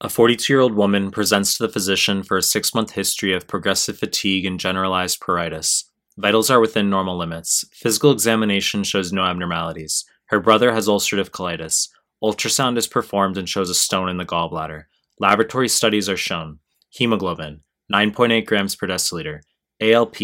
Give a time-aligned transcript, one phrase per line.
[0.00, 3.48] A 42 year old woman presents to the physician for a six month history of
[3.48, 5.84] progressive fatigue and generalized pruritus.
[6.16, 7.64] Vitals are within normal limits.
[7.72, 10.04] Physical examination shows no abnormalities.
[10.26, 11.88] Her brother has ulcerative colitis.
[12.22, 14.84] Ultrasound is performed and shows a stone in the gallbladder.
[15.18, 16.60] Laboratory studies are shown.
[16.90, 17.62] Hemoglobin
[17.92, 19.40] 9.8 grams per deciliter.
[19.80, 20.16] ALP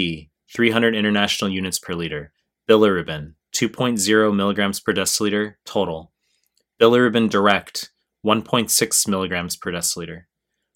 [0.55, 2.33] 300 international units per liter.
[2.69, 6.13] Bilirubin 2.0 milligrams per deciliter total.
[6.81, 7.91] Bilirubin direct
[8.25, 10.23] 1.6 milligrams per deciliter.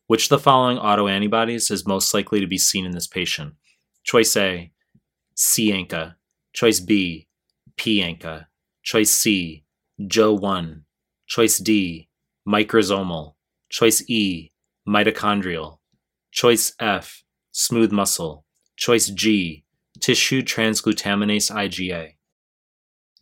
[0.06, 3.54] Which of the following autoantibodies is most likely to be seen in this patient?
[4.04, 4.72] Choice A,
[5.34, 6.14] C ANCA.
[6.52, 7.28] Choice B,
[7.76, 8.46] P ANCA.
[8.82, 9.64] Choice C,
[10.00, 10.82] JO1.
[11.26, 12.08] Choice D,
[12.46, 13.34] microsomal.
[13.68, 14.50] Choice E,
[14.88, 15.78] mitochondrial.
[16.32, 17.22] Choice F,
[17.52, 18.44] smooth muscle.
[18.76, 19.64] Choice G,
[20.00, 22.14] tissue transglutaminase IgA.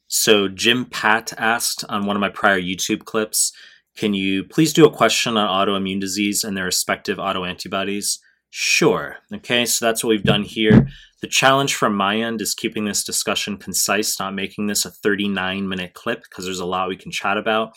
[0.07, 3.53] So Jim Pat asked on one of my prior YouTube clips
[3.97, 8.19] can you please do a question on autoimmune disease and their respective autoantibodies?
[8.51, 9.17] Sure.
[9.35, 10.87] Okay, so that's what we've done here.
[11.23, 15.69] The challenge from my end is keeping this discussion concise, not making this a 39
[15.69, 17.73] minute clip because there's a lot we can chat about.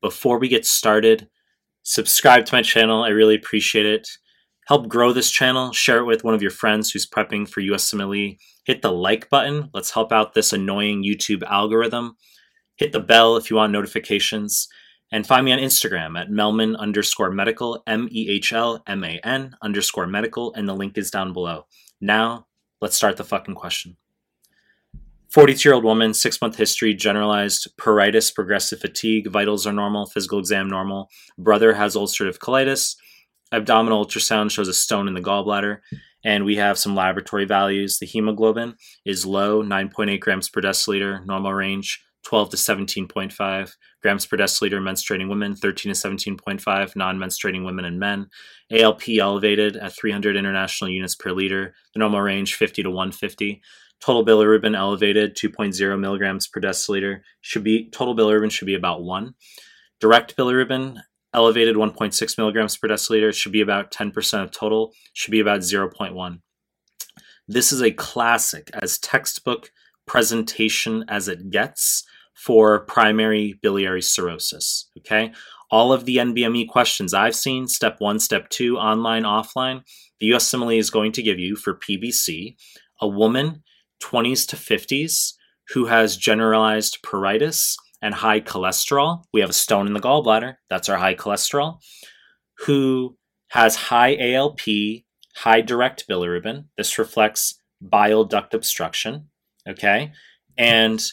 [0.00, 1.28] Before we get started,
[1.82, 3.04] subscribe to my channel.
[3.04, 4.08] I really appreciate it.
[4.66, 5.72] Help grow this channel.
[5.72, 8.38] Share it with one of your friends who's prepping for USMLE.
[8.64, 9.70] Hit the like button.
[9.72, 12.16] Let's help out this annoying YouTube algorithm.
[12.76, 14.68] Hit the bell if you want notifications.
[15.10, 19.18] And find me on Instagram at Mehlman underscore medical, M E H L M A
[19.24, 21.66] N underscore medical, and the link is down below.
[22.00, 22.46] Now,
[22.80, 23.96] let's start the fucking question.
[25.30, 30.38] 42 year old woman, six month history, generalized pruritus, progressive fatigue, vitals are normal, physical
[30.38, 31.10] exam normal.
[31.38, 32.96] Brother has ulcerative colitis.
[33.52, 35.78] Abdominal ultrasound shows a stone in the gallbladder.
[36.24, 37.98] And we have some laboratory values.
[37.98, 42.02] The hemoglobin is low, 9.8 grams per deciliter, normal range.
[42.24, 47.98] 12 to 17.5 grams per deciliter menstruating women, 13 to 17.5 non menstruating women and
[47.98, 48.28] men.
[48.70, 53.60] ALP elevated at 300 international units per liter, the normal range 50 to 150.
[54.00, 57.20] Total bilirubin elevated 2.0 milligrams per deciliter.
[57.40, 59.34] Should be total bilirubin should be about one.
[60.00, 60.98] Direct bilirubin
[61.34, 63.34] elevated 1.6 milligrams per deciliter.
[63.34, 64.92] Should be about 10% of total.
[65.14, 66.40] Should be about 0.1.
[67.48, 69.72] This is a classic as textbook
[70.06, 72.04] presentation as it gets
[72.44, 74.90] for primary biliary cirrhosis.
[74.98, 75.32] Okay.
[75.70, 79.82] All of the NBME questions I've seen, step one, step two, online, offline,
[80.20, 82.56] the USMLE is going to give you for PBC
[83.00, 83.62] a woman,
[84.02, 85.34] 20s to 50s,
[85.68, 89.24] who has generalized pruritus and high cholesterol.
[89.32, 90.54] We have a stone in the gallbladder.
[90.70, 91.80] That's our high cholesterol.
[92.66, 93.16] Who
[93.48, 94.60] has high ALP,
[95.36, 96.64] high direct bilirubin.
[96.76, 99.28] This reflects bile duct obstruction.
[99.68, 100.12] Okay.
[100.56, 101.04] And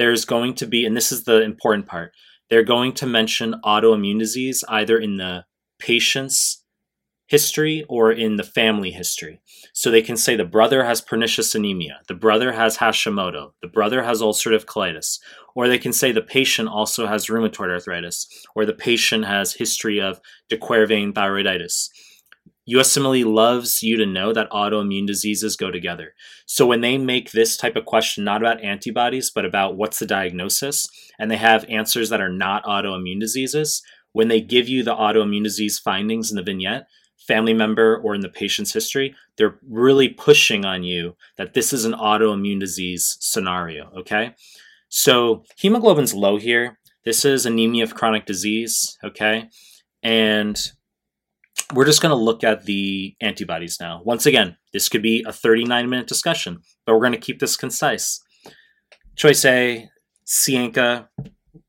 [0.00, 2.12] there's going to be, and this is the important part,
[2.48, 5.44] they're going to mention autoimmune disease either in the
[5.78, 6.64] patient's
[7.26, 9.42] history or in the family history.
[9.74, 14.02] So they can say the brother has pernicious anemia, the brother has Hashimoto, the brother
[14.02, 15.18] has ulcerative colitis,
[15.54, 20.00] or they can say the patient also has rheumatoid arthritis, or the patient has history
[20.00, 20.18] of
[20.48, 21.90] de Quervain thyroiditis.
[22.70, 26.14] USMLE loves you to know that autoimmune diseases go together.
[26.46, 30.06] So when they make this type of question not about antibodies, but about what's the
[30.06, 30.88] diagnosis,
[31.18, 33.82] and they have answers that are not autoimmune diseases,
[34.12, 36.86] when they give you the autoimmune disease findings in the vignette,
[37.26, 41.84] family member or in the patient's history, they're really pushing on you that this is
[41.84, 44.34] an autoimmune disease scenario, okay?
[44.88, 46.78] So hemoglobin's low here.
[47.04, 49.48] This is anemia of chronic disease, okay?
[50.02, 50.60] And
[51.74, 54.02] we're just going to look at the antibodies now.
[54.04, 57.56] Once again, this could be a 39 minute discussion, but we're going to keep this
[57.56, 58.20] concise.
[59.16, 59.88] Choice A,
[60.26, 61.08] ANCA,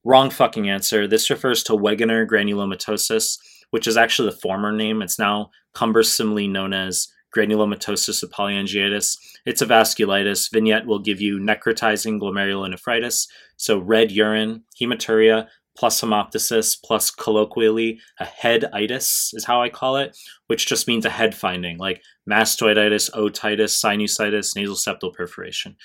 [0.03, 1.07] wrong fucking answer.
[1.07, 3.38] This refers to Wegener granulomatosis,
[3.72, 5.01] which is actually the former name.
[5.01, 9.18] It's now cumbersomely known as granulomatosis with polyangiitis.
[9.45, 10.51] It's a vasculitis.
[10.51, 18.25] Vignette will give you necrotizing glomerulonephritis, so red urine, hematuria, plus hemoptysis plus colloquially a
[18.25, 23.83] headitis is how I call it, which just means a head finding like mastoiditis, otitis,
[23.83, 25.75] sinusitis, nasal septal perforation.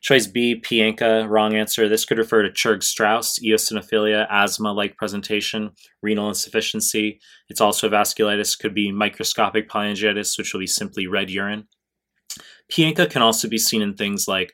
[0.00, 1.88] Choice B, ANCA, wrong answer.
[1.88, 5.70] This could refer to Churg Strauss, eosinophilia, asthma like presentation,
[6.02, 7.20] renal insufficiency.
[7.48, 11.66] It's also vasculitis, could be microscopic polyangiitis, which will be simply red urine.
[12.68, 12.84] P.
[12.84, 14.52] ANCA can also be seen in things like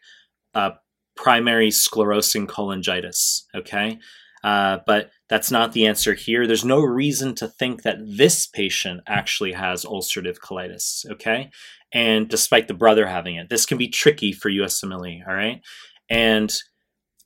[0.55, 0.71] uh,
[1.17, 3.43] primary sclerosing cholangitis.
[3.55, 3.99] Okay,
[4.45, 6.47] uh, but that's not the answer here.
[6.47, 11.51] There's no reason to think that this patient actually has ulcerative colitis, okay?
[11.93, 15.63] And despite the brother having it, this can be tricky for USMLE, all right?
[16.11, 16.55] And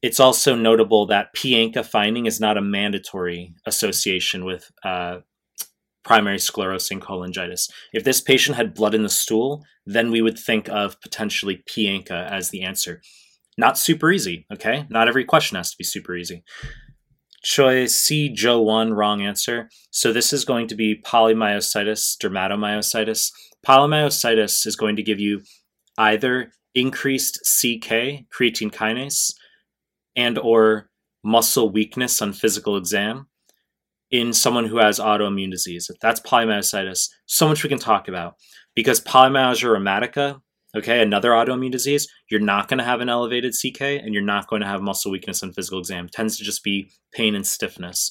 [0.00, 1.72] it's also notable that P.
[1.82, 5.18] Finding is not a mandatory association with uh,
[6.04, 7.68] primary sclerosing cholangitis.
[7.92, 12.30] If this patient had blood in the stool, then we would think of potentially P-ANCA
[12.30, 13.02] as the answer.
[13.56, 14.86] Not super easy, okay?
[14.88, 16.44] Not every question has to be super easy.
[17.48, 19.70] Choice C, Jo-1, wrong answer.
[19.90, 23.32] So this is going to be polymyositis, dermatomyositis.
[23.66, 25.40] Polymyositis is going to give you
[25.96, 29.32] either increased CK, creatine kinase,
[30.14, 30.90] and or
[31.24, 33.28] muscle weakness on physical exam
[34.10, 35.90] in someone who has autoimmune disease.
[36.02, 37.08] That's polymyositis.
[37.24, 38.34] So much we can talk about
[38.74, 40.42] because polymyalgia rheumatica,
[40.78, 44.48] okay, another autoimmune disease, you're not going to have an elevated CK and you're not
[44.48, 46.06] going to have muscle weakness on physical exam.
[46.06, 48.10] It tends to just be pain and stiffness.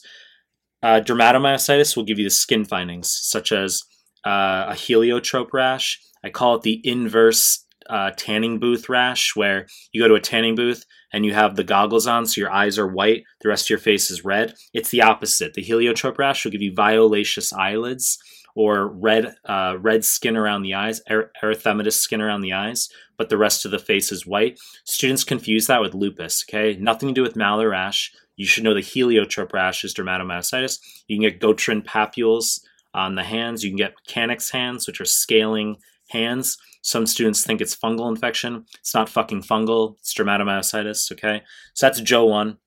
[0.83, 3.83] Uh, dermatomyositis will give you the skin findings such as
[4.25, 5.99] uh, a heliotrope rash.
[6.23, 10.55] I call it the inverse uh, tanning booth rash, where you go to a tanning
[10.55, 10.83] booth
[11.13, 13.79] and you have the goggles on, so your eyes are white, the rest of your
[13.79, 14.53] face is red.
[14.73, 15.53] It's the opposite.
[15.53, 18.17] The heliotrope rash will give you violaceous eyelids
[18.57, 23.29] or red uh, red skin around the eyes, er- erythematous skin around the eyes, but
[23.29, 24.59] the rest of the face is white.
[24.83, 26.43] Students confuse that with lupus.
[26.49, 28.11] Okay, nothing to do with malar rash.
[28.35, 30.79] You should know the heliotrope rash is dermatomyositis.
[31.07, 32.59] You can get Gottron papules
[32.95, 33.63] on the hands.
[33.63, 35.77] You can get mechanics hands, which are scaling
[36.09, 36.57] hands.
[36.81, 38.65] Some students think it's fungal infection.
[38.79, 39.97] It's not fucking fungal.
[39.99, 41.11] It's dermatomyositis.
[41.11, 41.43] Okay,
[41.75, 42.57] so that's Jo-1.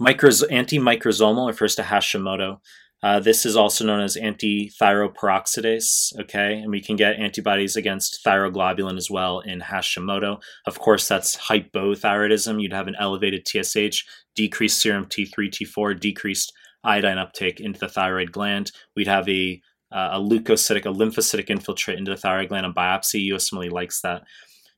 [0.00, 2.60] Micros- antimicrosomal refers to Hashimoto.
[3.02, 6.58] Uh, this is also known as anti-thyroperoxidase, okay?
[6.58, 10.40] And we can get antibodies against thyroglobulin as well in Hashimoto.
[10.66, 12.62] Of course, that's hypothyroidism.
[12.62, 14.04] You'd have an elevated TSH,
[14.36, 16.52] decreased serum T3, T4, decreased
[16.84, 18.70] iodine uptake into the thyroid gland.
[18.94, 19.60] We'd have a
[19.90, 23.28] uh, a leukocytic, a lymphocytic infiltrate into the thyroid gland on biopsy.
[23.28, 24.22] USMLE likes that.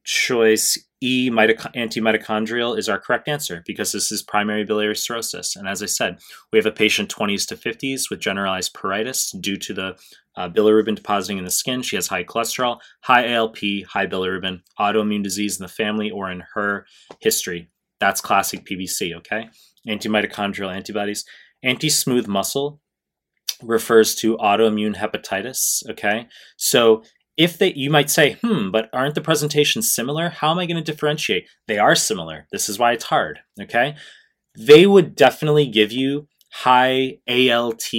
[0.05, 5.55] Choice E, mitoc- antimitochondrial, is our correct answer because this is primary biliary cirrhosis.
[5.55, 6.19] And as I said,
[6.53, 9.97] we have a patient 20s to 50s with generalized pruritus due to the
[10.37, 11.83] uh, bilirubin depositing in the skin.
[11.83, 13.59] She has high cholesterol, high ALP,
[13.89, 16.87] high bilirubin, autoimmune disease in the family or in her
[17.21, 17.71] history.
[18.01, 19.49] That's classic PBC, okay?
[19.87, 21.25] Antimitochondrial antibodies.
[21.62, 22.81] Anti smooth muscle
[23.62, 25.89] refers to autoimmune hepatitis.
[25.91, 26.27] Okay.
[26.56, 27.03] So
[27.37, 30.29] if they, you might say, hmm, but aren't the presentations similar?
[30.29, 31.49] How am I going to differentiate?
[31.67, 32.47] They are similar.
[32.53, 33.41] This is why it's hard.
[33.61, 33.97] Okay.
[34.57, 37.91] They would definitely give you high ALT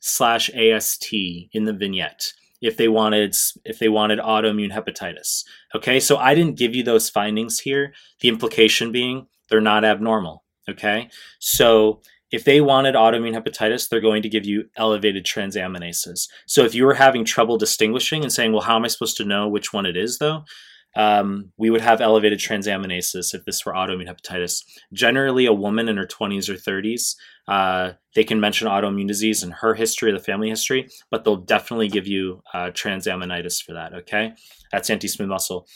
[0.00, 5.44] slash AST in the vignette if they wanted if they wanted autoimmune hepatitis.
[5.74, 7.92] Okay, so I didn't give you those findings here.
[8.20, 10.44] The implication being they're not abnormal.
[10.68, 16.28] Okay, so if they wanted autoimmune hepatitis, they're going to give you elevated transaminases.
[16.46, 19.24] So if you were having trouble distinguishing and saying, well, how am I supposed to
[19.24, 20.44] know which one it is, though?
[20.96, 24.64] Um, we would have elevated transaminases if this were autoimmune hepatitis.
[24.92, 27.14] Generally, a woman in her 20s or 30s,
[27.46, 31.36] uh, they can mention autoimmune disease in her history or the family history, but they'll
[31.36, 34.32] definitely give you uh, transaminitis for that, okay?
[34.72, 35.66] That's anti smooth muscle.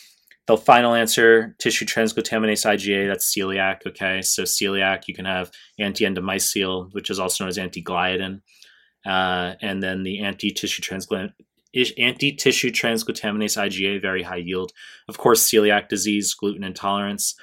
[0.46, 3.86] The final answer, tissue transglutaminase IgA, that's celiac.
[3.86, 8.40] Okay, so celiac, you can have anti-endomysial, which is also known as anti-gliadin,
[9.06, 11.30] uh, and then the anti-tissue transglut
[11.98, 14.72] anti-tissue transglutaminase IgA, very high yield.
[15.08, 17.34] Of course, celiac disease, gluten intolerance,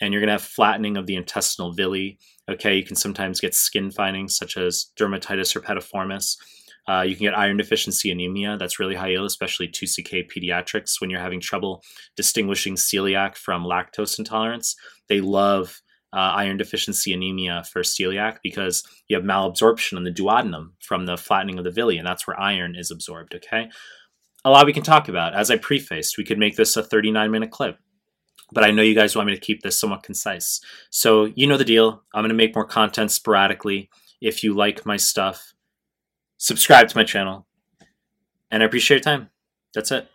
[0.00, 2.18] and you're going to have flattening of the intestinal villi.
[2.48, 6.36] Okay, you can sometimes get skin findings such as dermatitis herpetiformis.
[6.88, 8.56] Uh, you can get iron deficiency anemia.
[8.58, 11.82] That's really high yield, especially 2CK pediatrics when you're having trouble
[12.16, 14.76] distinguishing celiac from lactose intolerance.
[15.08, 20.70] They love uh, iron deficiency anemia for celiac because you have malabsorption in the duodenum
[20.80, 23.34] from the flattening of the villi, and that's where iron is absorbed.
[23.34, 23.68] Okay.
[24.44, 25.34] A lot we can talk about.
[25.34, 27.78] As I prefaced, we could make this a 39 minute clip
[28.52, 30.60] but I know you guys want me to keep this somewhat concise.
[30.90, 32.02] So, you know the deal.
[32.14, 33.90] I'm going to make more content sporadically.
[34.20, 35.52] If you like my stuff,
[36.38, 37.46] subscribe to my channel,
[38.50, 39.30] and I appreciate your time.
[39.74, 40.08] That's it.